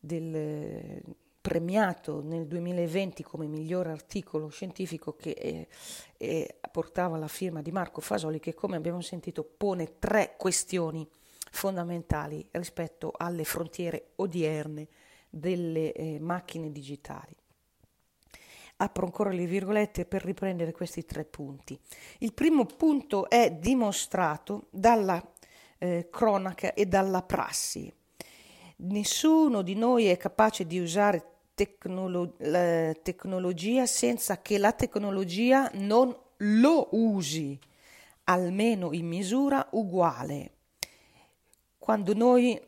del 0.00 1.00
premiato 1.46 2.22
nel 2.24 2.48
2020 2.48 3.22
come 3.22 3.46
miglior 3.46 3.86
articolo 3.86 4.48
scientifico 4.48 5.14
che 5.14 5.30
eh, 5.30 5.68
eh, 6.16 6.56
portava 6.72 7.16
la 7.18 7.28
firma 7.28 7.62
di 7.62 7.70
Marco 7.70 8.00
Fasoli 8.00 8.40
che 8.40 8.52
come 8.52 8.74
abbiamo 8.74 9.00
sentito 9.00 9.44
pone 9.44 10.00
tre 10.00 10.34
questioni 10.36 11.08
fondamentali 11.52 12.44
rispetto 12.50 13.12
alle 13.16 13.44
frontiere 13.44 14.08
odierne 14.16 14.88
delle 15.30 15.92
eh, 15.92 16.18
macchine 16.18 16.72
digitali. 16.72 17.36
Apro 18.78 19.04
ancora 19.04 19.30
le 19.30 19.46
virgolette 19.46 20.04
per 20.04 20.24
riprendere 20.24 20.72
questi 20.72 21.04
tre 21.04 21.24
punti. 21.24 21.78
Il 22.18 22.34
primo 22.34 22.66
punto 22.66 23.30
è 23.30 23.52
dimostrato 23.52 24.66
dalla 24.70 25.24
eh, 25.78 26.08
cronaca 26.10 26.74
e 26.74 26.86
dalla 26.86 27.22
prassi. 27.22 27.94
Nessuno 28.78 29.62
di 29.62 29.76
noi 29.76 30.06
è 30.06 30.16
capace 30.16 30.66
di 30.66 30.80
usare 30.80 31.34
tecnolo- 31.56 32.34
la 32.38 32.92
tecnologia 33.02 33.86
senza 33.86 34.42
che 34.42 34.58
la 34.58 34.72
tecnologia 34.72 35.70
non 35.74 36.14
lo 36.36 36.88
usi, 36.92 37.58
almeno 38.24 38.92
in 38.92 39.06
misura 39.06 39.66
uguale. 39.72 40.52
Quando 41.78 42.14
noi 42.14 42.60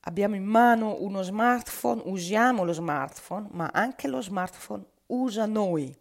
abbiamo 0.00 0.36
in 0.36 0.44
mano 0.44 0.96
uno 1.00 1.22
smartphone, 1.22 2.02
usiamo 2.04 2.64
lo 2.64 2.72
smartphone, 2.72 3.48
ma 3.50 3.70
anche 3.72 4.06
lo 4.06 4.22
smartphone 4.22 4.84
usa 5.06 5.46
noi. 5.46 5.94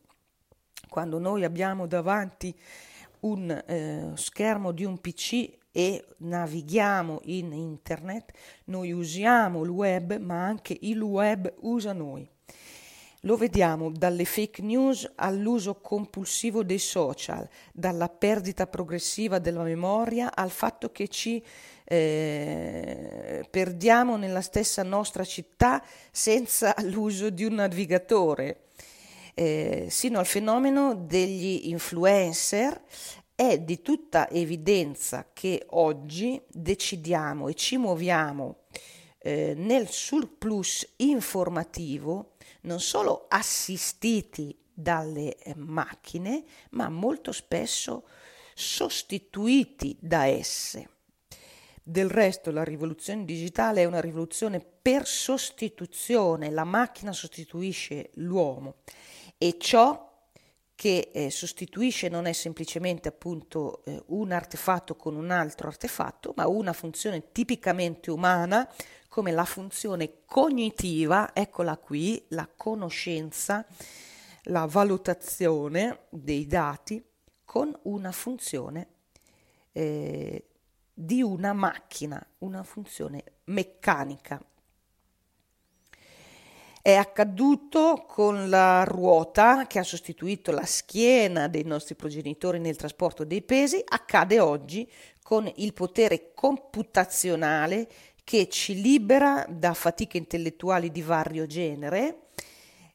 Quando 0.88 1.18
noi 1.18 1.44
abbiamo 1.44 1.88
davanti 1.88 2.56
un 3.22 3.50
eh, 3.50 4.12
schermo 4.14 4.72
di 4.72 4.86
un 4.86 5.00
PC 5.00 5.58
e 5.78 6.06
navighiamo 6.20 7.20
in 7.26 7.52
internet, 7.52 8.32
noi 8.66 8.94
usiamo 8.94 9.62
il 9.62 9.70
web, 9.70 10.18
ma 10.20 10.46
anche 10.46 10.78
il 10.80 11.02
web 11.02 11.54
usa 11.64 11.92
noi. 11.92 12.26
Lo 13.24 13.36
vediamo 13.36 13.92
dalle 13.92 14.24
fake 14.24 14.62
news 14.62 15.12
all'uso 15.16 15.82
compulsivo 15.82 16.64
dei 16.64 16.80
social, 16.80 17.46
dalla 17.74 18.08
perdita 18.08 18.68
progressiva 18.68 19.38
della 19.40 19.64
memoria 19.64 20.34
al 20.34 20.50
fatto 20.50 20.94
che 20.94 21.10
ci 21.10 21.44
eh, 21.84 23.46
perdiamo 23.50 24.16
nella 24.16 24.42
stessa 24.42 24.82
nostra 24.82 25.26
città 25.26 25.84
senza 26.10 26.74
l'uso 26.88 27.30
di 27.30 27.44
un 27.44 27.56
navigatore, 27.56 28.62
eh, 29.34 29.88
sino 29.90 30.20
al 30.20 30.26
fenomeno 30.26 30.96
degli 30.96 31.68
influencer 31.68 32.82
è 33.36 33.60
di 33.60 33.82
tutta 33.82 34.30
evidenza 34.30 35.30
che 35.34 35.66
oggi 35.72 36.42
decidiamo 36.48 37.50
e 37.50 37.54
ci 37.54 37.76
muoviamo 37.76 38.62
eh, 39.20 39.54
nel 39.56 39.90
surplus 39.90 40.88
informativo 40.98 42.36
non 42.62 42.80
solo 42.80 43.26
assistiti 43.28 44.58
dalle 44.74 45.38
eh, 45.38 45.54
macchine, 45.56 46.44
ma 46.72 46.90
molto 46.90 47.32
spesso 47.32 48.08
sostituiti 48.54 49.98
da 50.00 50.26
esse. 50.26 50.90
Del 51.84 52.10
resto 52.10 52.52
la 52.52 52.64
rivoluzione 52.64 53.26
digitale 53.26 53.82
è 53.82 53.86
una 53.86 54.02
rivoluzione 54.02 54.60
per 54.60 55.06
sostituzione, 55.06 56.50
la 56.50 56.64
macchina 56.64 57.12
sostituisce 57.12 58.12
l'uomo 58.16 58.78
e 59.38 59.58
ciò 59.60 60.14
che 60.76 61.10
eh, 61.14 61.30
sostituisce 61.32 62.10
non 62.10 62.26
è 62.26 62.34
semplicemente 62.34 63.08
appunto 63.08 63.84
eh, 63.86 64.04
un 64.08 64.32
artefatto 64.32 64.96
con 64.96 65.16
un 65.16 65.32
altro 65.32 65.70
artefatto, 65.70 66.34
ma 66.36 66.48
una 66.48 66.74
funzione 66.74 67.32
tipicamente 67.32 68.12
umana 68.12 68.70
come 69.08 69.32
la 69.32 69.46
funzione 69.46 70.26
cognitiva, 70.26 71.34
eccola 71.34 71.78
qui, 71.78 72.26
la 72.30 72.50
conoscenza, 72.54 73.66
la 74.44 74.66
valutazione 74.66 76.08
dei 76.10 76.46
dati 76.46 77.04
con 77.46 77.74
una 77.84 78.12
funzione 78.12 78.88
eh, 79.72 80.50
di 80.94 81.22
una 81.22 81.54
macchina, 81.54 82.26
una 82.40 82.64
funzione 82.64 83.24
meccanica. 83.46 84.44
È 86.86 86.94
accaduto 86.94 88.06
con 88.08 88.48
la 88.48 88.84
ruota 88.84 89.66
che 89.66 89.80
ha 89.80 89.84
sostituito 89.84 90.52
la 90.52 90.68
schiena 90.68 91.48
dei 91.48 91.64
nostri 91.64 91.96
progenitori 91.96 92.60
nel 92.60 92.76
trasporto 92.76 93.24
dei 93.24 93.42
pesi, 93.42 93.82
accade 93.84 94.40
oggi 94.40 94.88
con 95.24 95.52
il 95.56 95.74
potere 95.74 96.32
computazionale 96.36 97.90
che 98.24 98.48
ci 98.50 98.80
libera 98.80 99.48
da 99.50 99.74
fatiche 99.74 100.20
intellettuali 100.20 100.92
di 100.92 101.02
vario 101.02 101.48
genere, 101.48 102.28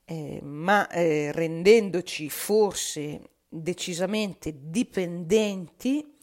eh, 0.04 0.38
ma 0.40 0.88
eh, 0.88 1.32
rendendoci 1.32 2.30
forse 2.30 3.30
decisamente 3.48 4.54
dipendenti, 4.56 6.16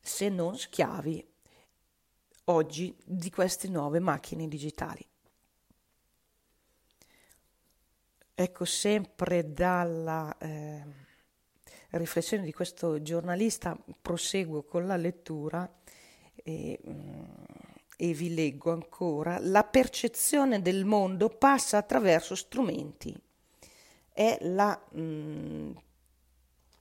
se 0.00 0.30
non 0.30 0.56
schiavi, 0.56 1.22
oggi 2.44 2.96
di 3.04 3.28
queste 3.28 3.68
nuove 3.68 4.00
macchine 4.00 4.48
digitali. 4.48 5.06
Ecco, 8.38 8.66
sempre 8.66 9.54
dalla 9.54 10.36
eh, 10.36 10.84
riflessione 11.92 12.44
di 12.44 12.52
questo 12.52 13.00
giornalista 13.00 13.74
proseguo 14.02 14.62
con 14.62 14.86
la 14.86 14.96
lettura 14.96 15.66
e, 16.34 16.78
mm, 16.86 17.22
e 17.96 18.12
vi 18.12 18.34
leggo 18.34 18.72
ancora. 18.72 19.38
La 19.40 19.64
percezione 19.64 20.60
del 20.60 20.84
mondo 20.84 21.30
passa 21.30 21.78
attraverso 21.78 22.34
strumenti. 22.34 23.18
È 24.12 24.36
la 24.42 24.78
mh, 24.90 25.00
mm, 25.00 25.70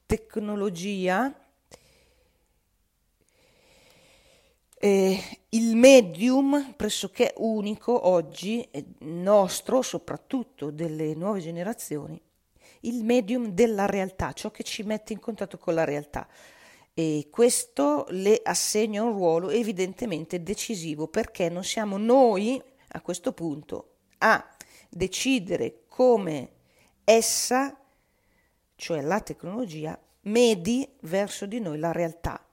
tecnologia 0.05 1.33
Eh, 4.77 5.17
il 5.49 5.75
medium 5.75 6.73
pressoché 6.75 7.33
unico 7.38 8.07
oggi, 8.07 8.61
eh, 8.71 8.85
nostro, 8.99 9.81
soprattutto 9.81 10.69
delle 10.69 11.13
nuove 11.15 11.39
generazioni, 11.39 12.21
il 12.81 13.03
medium 13.03 13.47
della 13.47 13.85
realtà, 13.85 14.33
ciò 14.33 14.51
che 14.51 14.63
ci 14.63 14.83
mette 14.83 15.13
in 15.13 15.19
contatto 15.19 15.57
con 15.57 15.73
la 15.73 15.85
realtà. 15.85 16.27
E 16.93 17.27
questo 17.31 18.05
le 18.09 18.39
assegna 18.43 19.03
un 19.03 19.13
ruolo 19.13 19.49
evidentemente 19.49 20.43
decisivo 20.43 21.07
perché 21.07 21.49
non 21.49 21.63
siamo 21.63 21.97
noi 21.97 22.61
a 22.89 23.01
questo 23.01 23.33
punto 23.33 23.95
a 24.19 24.49
decidere 24.89 25.83
come 25.88 26.51
essa, 27.03 27.77
cioè 28.75 29.01
la 29.01 29.19
tecnologia, 29.19 29.99
medi 30.21 30.88
verso 31.01 31.45
di 31.45 31.59
noi 31.59 31.79
la 31.79 31.91
realtà. 31.91 32.45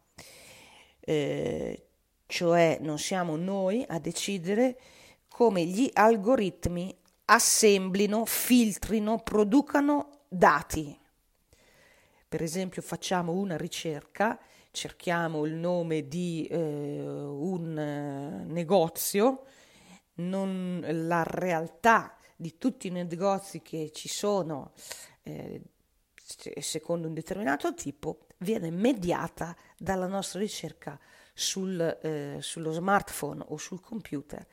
Eh, 1.00 1.86
cioè 2.32 2.78
non 2.80 2.98
siamo 2.98 3.36
noi 3.36 3.84
a 3.86 3.98
decidere 3.98 4.80
come 5.28 5.66
gli 5.66 5.90
algoritmi 5.92 6.96
assemblino, 7.26 8.24
filtrino, 8.24 9.18
producano 9.18 10.20
dati. 10.30 10.98
Per 12.26 12.42
esempio 12.42 12.80
facciamo 12.80 13.32
una 13.32 13.58
ricerca, 13.58 14.40
cerchiamo 14.70 15.44
il 15.44 15.52
nome 15.52 16.08
di 16.08 16.48
eh, 16.50 17.02
un 17.04 17.78
eh, 17.78 18.44
negozio, 18.46 19.44
non, 20.14 20.82
la 20.88 21.24
realtà 21.24 22.16
di 22.34 22.56
tutti 22.56 22.86
i 22.86 22.90
negozi 22.90 23.60
che 23.60 23.90
ci 23.92 24.08
sono 24.08 24.72
eh, 25.24 25.60
secondo 26.60 27.08
un 27.08 27.12
determinato 27.12 27.74
tipo 27.74 28.26
viene 28.38 28.70
mediata 28.70 29.54
dalla 29.76 30.06
nostra 30.06 30.40
ricerca 30.40 30.98
sul, 31.32 31.80
eh, 32.02 32.38
sullo 32.40 32.72
smartphone 32.72 33.44
o 33.48 33.56
sul 33.56 33.80
computer 33.80 34.46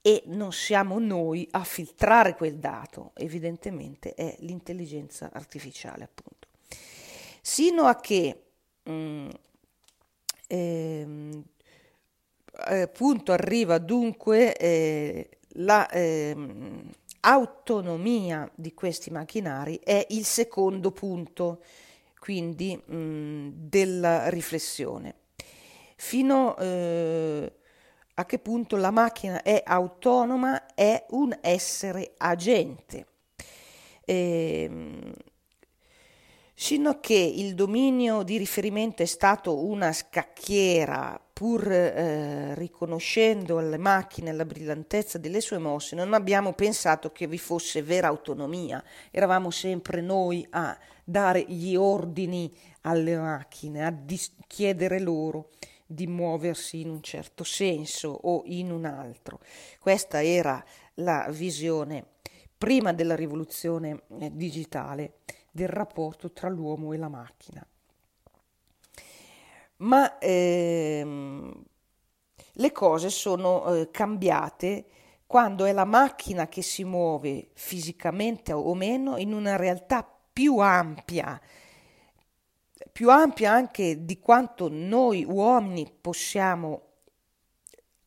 e 0.00 0.22
non 0.26 0.52
siamo 0.52 0.98
noi 0.98 1.48
a 1.52 1.64
filtrare 1.64 2.34
quel 2.34 2.58
dato, 2.58 3.12
evidentemente 3.14 4.12
è 4.14 4.36
l'intelligenza 4.40 5.30
artificiale 5.32 6.04
appunto. 6.04 6.48
Sino 7.40 7.84
a 7.84 7.96
che 7.96 8.42
mh, 8.82 8.92
mm, 8.92 9.28
ehm, 10.48 11.44
appunto 12.52 13.32
arriva 13.32 13.78
dunque 13.78 14.56
eh, 14.56 15.38
la 15.56 15.88
ehm, 15.90 16.90
autonomia 17.20 18.50
di 18.54 18.74
questi 18.74 19.10
macchinari 19.10 19.80
è 19.82 20.06
il 20.10 20.24
secondo 20.24 20.90
punto 20.90 21.62
quindi 22.18 22.76
mh, 22.76 23.48
della 23.54 24.28
riflessione. 24.28 25.14
Fino 25.96 26.56
eh, 26.56 27.52
a 28.14 28.24
che 28.24 28.38
punto 28.38 28.76
la 28.76 28.90
macchina 28.90 29.42
è 29.42 29.62
autonoma, 29.64 30.66
è 30.74 31.04
un 31.10 31.36
essere 31.40 32.14
agente. 32.16 33.06
Eh, 34.04 35.12
sino 36.56 36.90
a 36.90 37.00
che 37.00 37.14
il 37.14 37.54
dominio 37.54 38.22
di 38.22 38.38
riferimento 38.38 39.02
è 39.02 39.06
stato 39.06 39.66
una 39.66 39.92
scacchiera, 39.92 41.20
pur 41.32 41.68
eh, 41.68 42.54
riconoscendo 42.54 43.58
alle 43.58 43.76
macchine 43.76 44.32
la 44.32 44.44
brillantezza 44.44 45.18
delle 45.18 45.40
sue 45.40 45.58
mosse, 45.58 45.96
non 45.96 46.14
abbiamo 46.14 46.52
pensato 46.52 47.10
che 47.10 47.26
vi 47.26 47.38
fosse 47.38 47.82
vera 47.82 48.06
autonomia, 48.06 48.82
eravamo 49.10 49.50
sempre 49.50 50.00
noi 50.00 50.46
a 50.50 50.78
dare 51.02 51.44
gli 51.48 51.74
ordini 51.74 52.56
alle 52.82 53.16
macchine, 53.16 53.84
a 53.84 53.90
dis- 53.90 54.34
chiedere 54.46 55.00
loro 55.00 55.50
di 55.86 56.06
muoversi 56.06 56.80
in 56.80 56.90
un 56.90 57.02
certo 57.02 57.44
senso 57.44 58.08
o 58.08 58.42
in 58.46 58.70
un 58.70 58.84
altro. 58.84 59.40
Questa 59.78 60.22
era 60.22 60.64
la 60.94 61.28
visione 61.30 62.04
prima 62.56 62.92
della 62.92 63.16
rivoluzione 63.16 64.02
eh, 64.20 64.30
digitale 64.32 65.18
del 65.50 65.68
rapporto 65.68 66.32
tra 66.32 66.48
l'uomo 66.48 66.92
e 66.92 66.96
la 66.96 67.08
macchina. 67.08 67.66
Ma 69.76 70.18
ehm, 70.18 71.64
le 72.52 72.72
cose 72.72 73.10
sono 73.10 73.74
eh, 73.74 73.90
cambiate 73.90 74.86
quando 75.26 75.64
è 75.64 75.72
la 75.72 75.84
macchina 75.84 76.48
che 76.48 76.62
si 76.62 76.84
muove 76.84 77.48
fisicamente 77.54 78.52
o 78.52 78.72
meno 78.74 79.16
in 79.16 79.32
una 79.32 79.56
realtà 79.56 80.08
più 80.32 80.58
ampia, 80.58 81.40
più 82.94 83.10
ampia 83.10 83.50
anche 83.50 84.04
di 84.04 84.20
quanto 84.20 84.68
noi 84.70 85.24
uomini 85.24 85.92
possiamo 86.00 86.82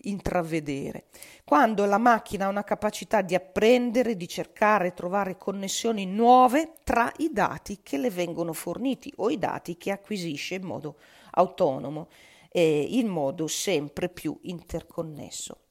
intravedere. 0.03 1.07
Quando 1.43 1.83
la 1.83 1.97
macchina 1.97 2.45
ha 2.45 2.49
una 2.49 2.63
capacità 2.63 3.21
di 3.21 3.35
apprendere, 3.35 4.15
di 4.15 4.29
cercare 4.29 4.87
e 4.87 4.93
trovare 4.93 5.35
connessioni 5.35 6.05
nuove 6.05 6.75
tra 6.85 7.11
i 7.17 7.31
dati 7.33 7.81
che 7.83 7.97
le 7.97 8.09
vengono 8.09 8.53
forniti 8.53 9.11
o 9.17 9.29
i 9.29 9.37
dati 9.37 9.75
che 9.75 9.91
acquisisce 9.91 10.55
in 10.55 10.63
modo 10.63 10.99
autonomo 11.31 12.07
e 12.49 12.87
in 12.89 13.07
modo 13.07 13.47
sempre 13.47 14.07
più 14.07 14.39
interconnesso. 14.43 15.63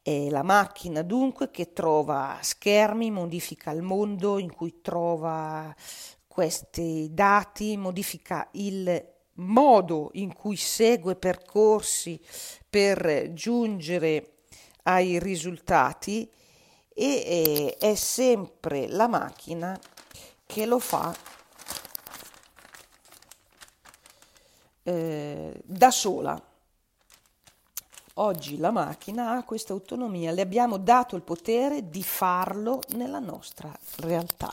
È 0.00 0.30
la 0.30 0.42
macchina 0.42 1.02
dunque 1.02 1.50
che 1.50 1.74
trova 1.74 2.38
schermi, 2.40 3.10
modifica 3.10 3.72
il 3.72 3.82
mondo 3.82 4.38
in 4.38 4.50
cui 4.50 4.80
trova 4.80 5.74
questi 6.32 7.10
dati, 7.12 7.76
modifica 7.76 8.48
il 8.52 9.06
modo 9.34 10.08
in 10.14 10.32
cui 10.32 10.56
segue 10.56 11.14
percorsi 11.14 12.18
per 12.70 13.34
giungere 13.34 14.36
ai 14.84 15.18
risultati 15.18 16.26
e 16.88 17.76
è 17.78 17.94
sempre 17.94 18.88
la 18.88 19.08
macchina 19.08 19.78
che 20.46 20.64
lo 20.64 20.78
fa 20.78 21.14
eh, 24.84 25.60
da 25.62 25.90
sola. 25.90 26.42
Oggi 28.14 28.56
la 28.56 28.70
macchina 28.70 29.32
ha 29.32 29.44
questa 29.44 29.74
autonomia, 29.74 30.32
le 30.32 30.40
abbiamo 30.40 30.78
dato 30.78 31.14
il 31.14 31.22
potere 31.22 31.90
di 31.90 32.02
farlo 32.02 32.80
nella 32.94 33.18
nostra 33.18 33.70
realtà. 33.96 34.50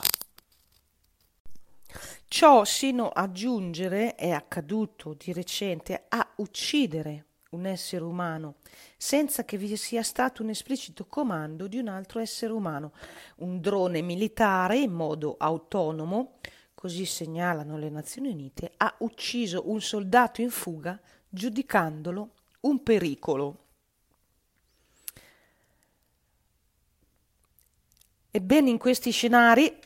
Ciò 2.32 2.64
sino 2.64 3.08
a 3.08 3.32
giungere, 3.32 4.14
è 4.14 4.30
accaduto 4.30 5.16
di 5.18 5.32
recente, 5.32 6.04
a 6.06 6.24
uccidere 6.36 7.24
un 7.50 7.66
essere 7.66 8.04
umano 8.04 8.54
senza 8.96 9.44
che 9.44 9.56
vi 9.56 9.76
sia 9.76 10.04
stato 10.04 10.44
un 10.44 10.50
esplicito 10.50 11.06
comando 11.06 11.66
di 11.66 11.78
un 11.78 11.88
altro 11.88 12.20
essere 12.20 12.52
umano. 12.52 12.92
Un 13.38 13.60
drone 13.60 14.00
militare 14.00 14.78
in 14.78 14.92
modo 14.92 15.34
autonomo, 15.38 16.38
così 16.72 17.04
segnalano 17.04 17.76
le 17.76 17.90
Nazioni 17.90 18.30
Unite, 18.30 18.74
ha 18.76 18.94
ucciso 18.98 19.68
un 19.68 19.80
soldato 19.80 20.40
in 20.40 20.50
fuga 20.50 21.00
giudicandolo 21.28 22.30
un 22.60 22.80
pericolo. 22.84 23.64
Ebbene, 28.30 28.70
in 28.70 28.78
questi 28.78 29.10
scenari, 29.10 29.76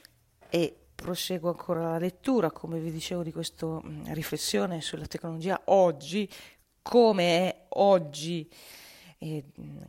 e 0.50 0.83
proseguo 0.94 1.50
ancora 1.50 1.90
la 1.90 1.98
lettura, 1.98 2.50
come 2.50 2.78
vi 2.78 2.90
dicevo, 2.90 3.22
di 3.22 3.32
questa 3.32 3.66
mm, 3.66 4.12
riflessione 4.12 4.80
sulla 4.80 5.06
tecnologia 5.06 5.60
oggi, 5.66 6.30
come 6.82 7.24
è 7.24 7.64
oggi 7.70 8.48
eh, 9.18 9.44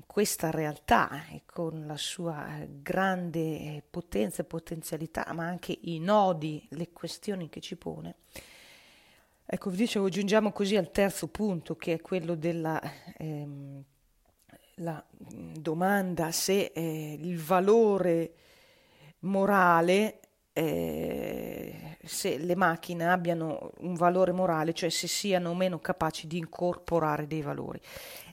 questa 0.06 0.50
realtà 0.50 1.28
eh, 1.30 1.42
con 1.46 1.86
la 1.86 1.98
sua 1.98 2.66
grande 2.68 3.40
eh, 3.40 3.84
potenza 3.90 4.42
e 4.42 4.46
potenzialità, 4.46 5.26
ma 5.34 5.46
anche 5.46 5.78
i 5.82 6.00
nodi, 6.00 6.66
le 6.72 6.92
questioni 6.92 7.50
che 7.50 7.60
ci 7.60 7.76
pone. 7.76 8.16
Ecco, 9.46 9.70
vi 9.70 9.78
dicevo, 9.78 10.10
giungiamo 10.10 10.52
così 10.52 10.76
al 10.76 10.90
terzo 10.90 11.28
punto, 11.28 11.76
che 11.76 11.94
è 11.94 12.02
quello 12.02 12.36
della 12.36 12.82
ehm, 13.18 13.84
domanda 15.60 16.32
se 16.32 16.72
eh, 16.74 17.18
il 17.20 17.40
valore 17.40 18.34
morale 19.20 20.20
eh, 20.58 21.98
se 22.06 22.38
le 22.38 22.56
macchine 22.56 23.10
abbiano 23.10 23.72
un 23.80 23.94
valore 23.96 24.32
morale, 24.32 24.74
cioè 24.74 24.90
se 24.90 25.06
siano 25.06 25.50
o 25.50 25.54
meno 25.54 25.80
capaci 25.80 26.28
di 26.28 26.38
incorporare 26.38 27.28
dei 27.28 27.42
valori. 27.42 27.82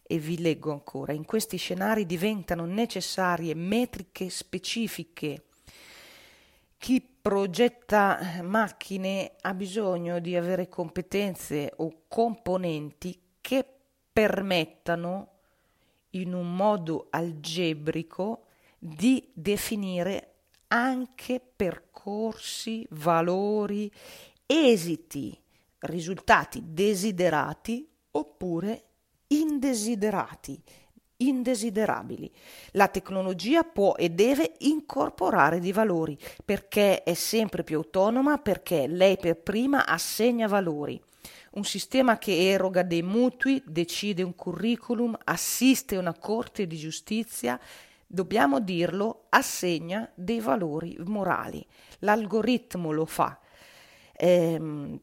E 0.04 0.18
vi 0.18 0.40
leggo 0.40 0.70
ancora, 0.70 1.12
in 1.12 1.24
questi 1.24 1.56
scenari 1.56 2.06
diventano 2.06 2.64
necessarie 2.64 3.56
metriche 3.56 4.30
specifiche. 4.30 5.46
Chi 6.78 7.00
progetta 7.00 8.40
macchine 8.42 9.32
ha 9.40 9.52
bisogno 9.54 10.20
di 10.20 10.36
avere 10.36 10.68
competenze 10.68 11.72
o 11.78 12.02
componenti 12.06 13.20
che 13.40 13.66
permettano 14.12 15.28
in 16.10 16.34
un 16.34 16.54
modo 16.54 17.08
algebrico 17.10 18.44
di 18.78 19.28
definire 19.34 20.31
anche 20.72 21.38
percorsi, 21.54 22.86
valori, 22.90 23.92
esiti, 24.46 25.38
risultati 25.80 26.62
desiderati 26.64 27.86
oppure 28.12 28.84
indesiderati, 29.26 30.58
indesiderabili. 31.18 32.32
La 32.72 32.88
tecnologia 32.88 33.64
può 33.64 33.94
e 33.96 34.08
deve 34.08 34.54
incorporare 34.60 35.60
dei 35.60 35.72
valori 35.72 36.18
perché 36.42 37.02
è 37.02 37.14
sempre 37.14 37.64
più 37.64 37.76
autonoma, 37.76 38.38
perché 38.38 38.86
lei 38.86 39.18
per 39.18 39.42
prima 39.42 39.84
assegna 39.84 40.46
valori. 40.46 41.00
Un 41.52 41.64
sistema 41.64 42.16
che 42.16 42.50
eroga 42.50 42.82
dei 42.82 43.02
mutui, 43.02 43.62
decide 43.66 44.22
un 44.22 44.34
curriculum, 44.34 45.14
assiste 45.24 45.98
una 45.98 46.14
corte 46.14 46.66
di 46.66 46.78
giustizia 46.78 47.60
dobbiamo 48.12 48.60
dirlo, 48.60 49.24
assegna 49.30 50.10
dei 50.14 50.40
valori 50.40 50.98
morali. 51.06 51.66
L'algoritmo 52.00 52.92
lo 52.92 53.06
fa. 53.06 53.40
Ehm, 54.12 55.00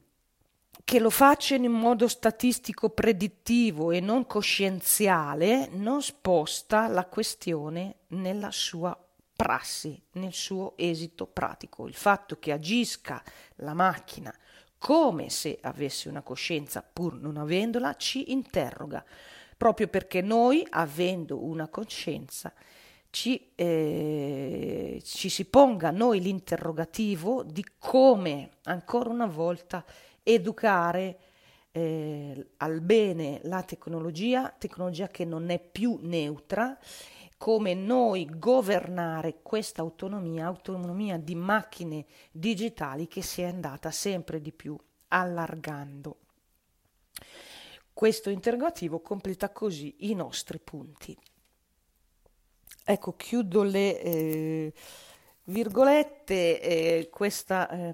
che 0.84 1.00
lo 1.00 1.10
faccia 1.10 1.56
in 1.56 1.72
modo 1.72 2.08
statistico 2.08 2.90
predittivo 2.90 3.92
e 3.92 4.00
non 4.00 4.26
coscienziale 4.26 5.70
non 5.72 6.02
sposta 6.02 6.88
la 6.88 7.06
questione 7.06 7.96
nella 8.10 8.52
sua 8.52 8.98
prassi, 9.36 10.00
nel 10.14 10.34
suo 10.34 10.74
esito 10.78 11.26
pratico. 11.26 11.88
Il 11.88 11.96
fatto 11.96 12.38
che 12.38 12.52
agisca 12.52 13.24
la 13.56 13.74
macchina 13.74 14.34
come 14.78 15.30
se 15.30 15.60
avesse 15.62 16.10
una 16.10 16.22
coscienza 16.22 16.82
pur 16.82 17.16
non 17.16 17.38
avendola 17.38 17.96
ci 17.96 18.32
interroga, 18.32 19.04
proprio 19.58 19.88
perché 19.88 20.22
noi, 20.22 20.66
avendo 20.70 21.44
una 21.44 21.68
coscienza, 21.68 22.54
ci, 23.10 23.52
eh, 23.56 25.02
ci 25.04 25.30
si 25.30 25.46
ponga 25.46 25.92
noi 25.92 26.20
l'interrogativo 26.22 27.44
di 27.44 27.66
come 27.78 28.52
ancora 28.64 29.10
una 29.10 29.26
volta 29.26 29.84
educare 30.24 31.20
eh, 31.72 32.52
al 32.58 32.82
bene 32.82 33.40
la 33.44 33.64
tecnologia, 33.64 34.54
tecnologia 34.58 35.08
che 35.08 35.26
non 35.26 35.50
è 35.50 35.60
più 35.60 35.98
neutra, 36.02 36.78
come 37.38 37.74
noi 37.74 38.28
governare 38.30 39.40
questa 39.42 39.82
autonomia, 39.82 40.46
autonomia 40.46 41.18
di 41.18 41.36
macchine 41.36 42.06
digitali 42.32 43.08
che 43.08 43.22
si 43.22 43.42
è 43.42 43.46
andata 43.46 43.92
sempre 43.92 44.42
di 44.42 44.52
più 44.52 44.78
allargando. 45.08 46.18
Questo 47.94 48.30
interrogativo 48.30 49.00
completa 49.00 49.52
così 49.52 49.96
i 50.00 50.16
nostri 50.16 50.60
punti. 50.60 51.18
Ecco, 52.84 53.16
chiudo 53.16 53.64
le 53.64 54.02
eh, 54.02 54.74
virgolette, 55.46 56.62
eh, 56.62 57.10
questa 57.12 57.70
eh, 57.70 57.94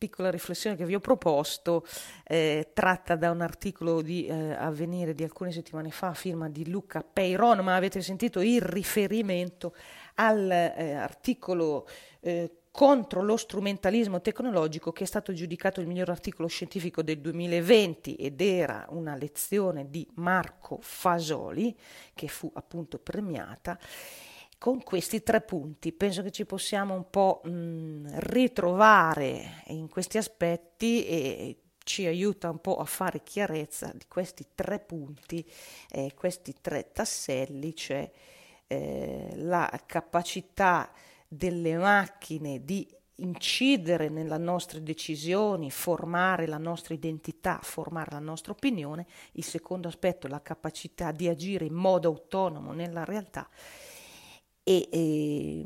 piccola 0.00 0.30
riflessione 0.30 0.76
che 0.76 0.86
vi 0.86 0.94
ho 0.94 1.00
proposto, 1.00 1.86
eh, 2.24 2.70
tratta 2.72 3.16
da 3.16 3.30
un 3.30 3.42
articolo 3.42 4.00
di 4.00 4.26
eh, 4.26 4.54
Avvenire 4.54 5.14
di 5.14 5.22
alcune 5.22 5.52
settimane 5.52 5.90
fa, 5.90 6.14
firma 6.14 6.48
di 6.48 6.70
Luca 6.70 7.02
Peiron, 7.02 7.58
ma 7.58 7.76
avete 7.76 8.00
sentito 8.00 8.40
il 8.40 8.62
riferimento 8.62 9.74
all'articolo 10.14 11.86
eh, 12.20 12.30
eh, 12.30 12.59
contro 12.70 13.22
lo 13.22 13.36
strumentalismo 13.36 14.20
tecnologico 14.20 14.92
che 14.92 15.04
è 15.04 15.06
stato 15.06 15.32
giudicato 15.32 15.80
il 15.80 15.86
miglior 15.86 16.10
articolo 16.10 16.48
scientifico 16.48 17.02
del 17.02 17.20
2020 17.20 18.14
ed 18.14 18.40
era 18.40 18.86
una 18.90 19.16
lezione 19.16 19.90
di 19.90 20.06
Marco 20.14 20.78
Fasoli 20.80 21.76
che 22.14 22.28
fu 22.28 22.50
appunto 22.54 22.98
premiata 22.98 23.78
con 24.56 24.82
questi 24.82 25.22
tre 25.22 25.40
punti. 25.40 25.92
Penso 25.92 26.22
che 26.22 26.30
ci 26.30 26.44
possiamo 26.44 26.94
un 26.94 27.08
po' 27.08 27.40
mh, 27.44 28.18
ritrovare 28.18 29.62
in 29.68 29.88
questi 29.88 30.18
aspetti 30.18 31.06
e 31.06 31.56
ci 31.82 32.06
aiuta 32.06 32.50
un 32.50 32.60
po' 32.60 32.76
a 32.76 32.84
fare 32.84 33.22
chiarezza 33.22 33.90
di 33.94 34.04
questi 34.06 34.48
tre 34.54 34.78
punti, 34.78 35.44
eh, 35.88 36.12
questi 36.14 36.54
tre 36.60 36.92
tasselli, 36.92 37.74
cioè 37.74 38.08
eh, 38.66 39.32
la 39.36 39.82
capacità 39.86 40.92
delle 41.32 41.76
macchine 41.76 42.64
di 42.64 42.92
incidere 43.16 44.08
nelle 44.08 44.36
nostre 44.36 44.82
decisioni, 44.82 45.70
formare 45.70 46.48
la 46.48 46.58
nostra 46.58 46.92
identità, 46.92 47.60
formare 47.62 48.10
la 48.10 48.18
nostra 48.18 48.50
opinione. 48.50 49.06
Il 49.32 49.44
secondo 49.44 49.86
aspetto 49.86 50.26
è 50.26 50.30
la 50.30 50.42
capacità 50.42 51.12
di 51.12 51.28
agire 51.28 51.66
in 51.66 51.74
modo 51.74 52.08
autonomo 52.08 52.72
nella 52.72 53.04
realtà 53.04 53.48
e 54.64 54.88
eh, 54.90 55.64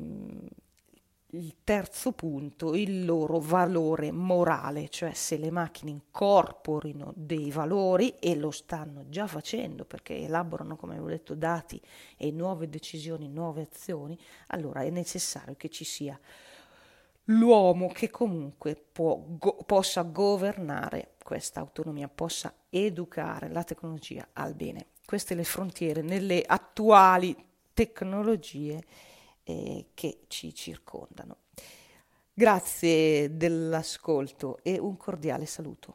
il 1.37 1.57
terzo 1.65 2.13
punto, 2.13 2.75
il 2.75 3.05
loro 3.05 3.39
valore 3.39 4.13
morale, 4.13 4.89
cioè 4.89 5.13
se 5.13 5.37
le 5.37 5.51
macchine 5.51 5.91
incorporino 5.91 7.13
dei 7.17 7.51
valori 7.51 8.17
e 8.19 8.37
lo 8.37 8.51
stanno 8.51 9.09
già 9.09 9.27
facendo 9.27 9.85
perché 9.85 10.19
elaborano, 10.19 10.77
come 10.77 10.95
avevo 10.95 11.09
detto, 11.09 11.35
dati 11.35 11.81
e 12.17 12.31
nuove 12.31 12.69
decisioni, 12.69 13.29
nuove 13.29 13.63
azioni, 13.63 14.19
allora 14.49 14.83
è 14.83 14.91
necessario 14.91 15.55
che 15.57 15.69
ci 15.69 15.85
sia 15.85 16.19
l'uomo 17.29 17.89
che 17.89 18.11
comunque 18.11 18.77
può, 18.93 19.23
go, 19.27 19.57
possa 19.67 20.03
governare 20.03 21.15
questa 21.23 21.61
autonomia, 21.61 22.09
possa 22.09 22.53
educare 22.71 23.49
la 23.49 23.65
tecnologia 23.65 24.29
al 24.35 24.55
bene. 24.55 24.89
Queste 25.05 25.35
le 25.35 25.45
frontiere 25.45 26.03
nelle 26.03 26.43
attuali 26.43 27.35
tecnologie 27.73 28.85
eh, 29.45 29.87
che 29.95 30.25
ci 30.29 30.55
circondano. 30.55 31.39
Grazie 32.33 33.37
dell'ascolto 33.37 34.59
e 34.63 34.79
un 34.79 34.97
cordiale 34.97 35.47
saluto. 35.47 35.93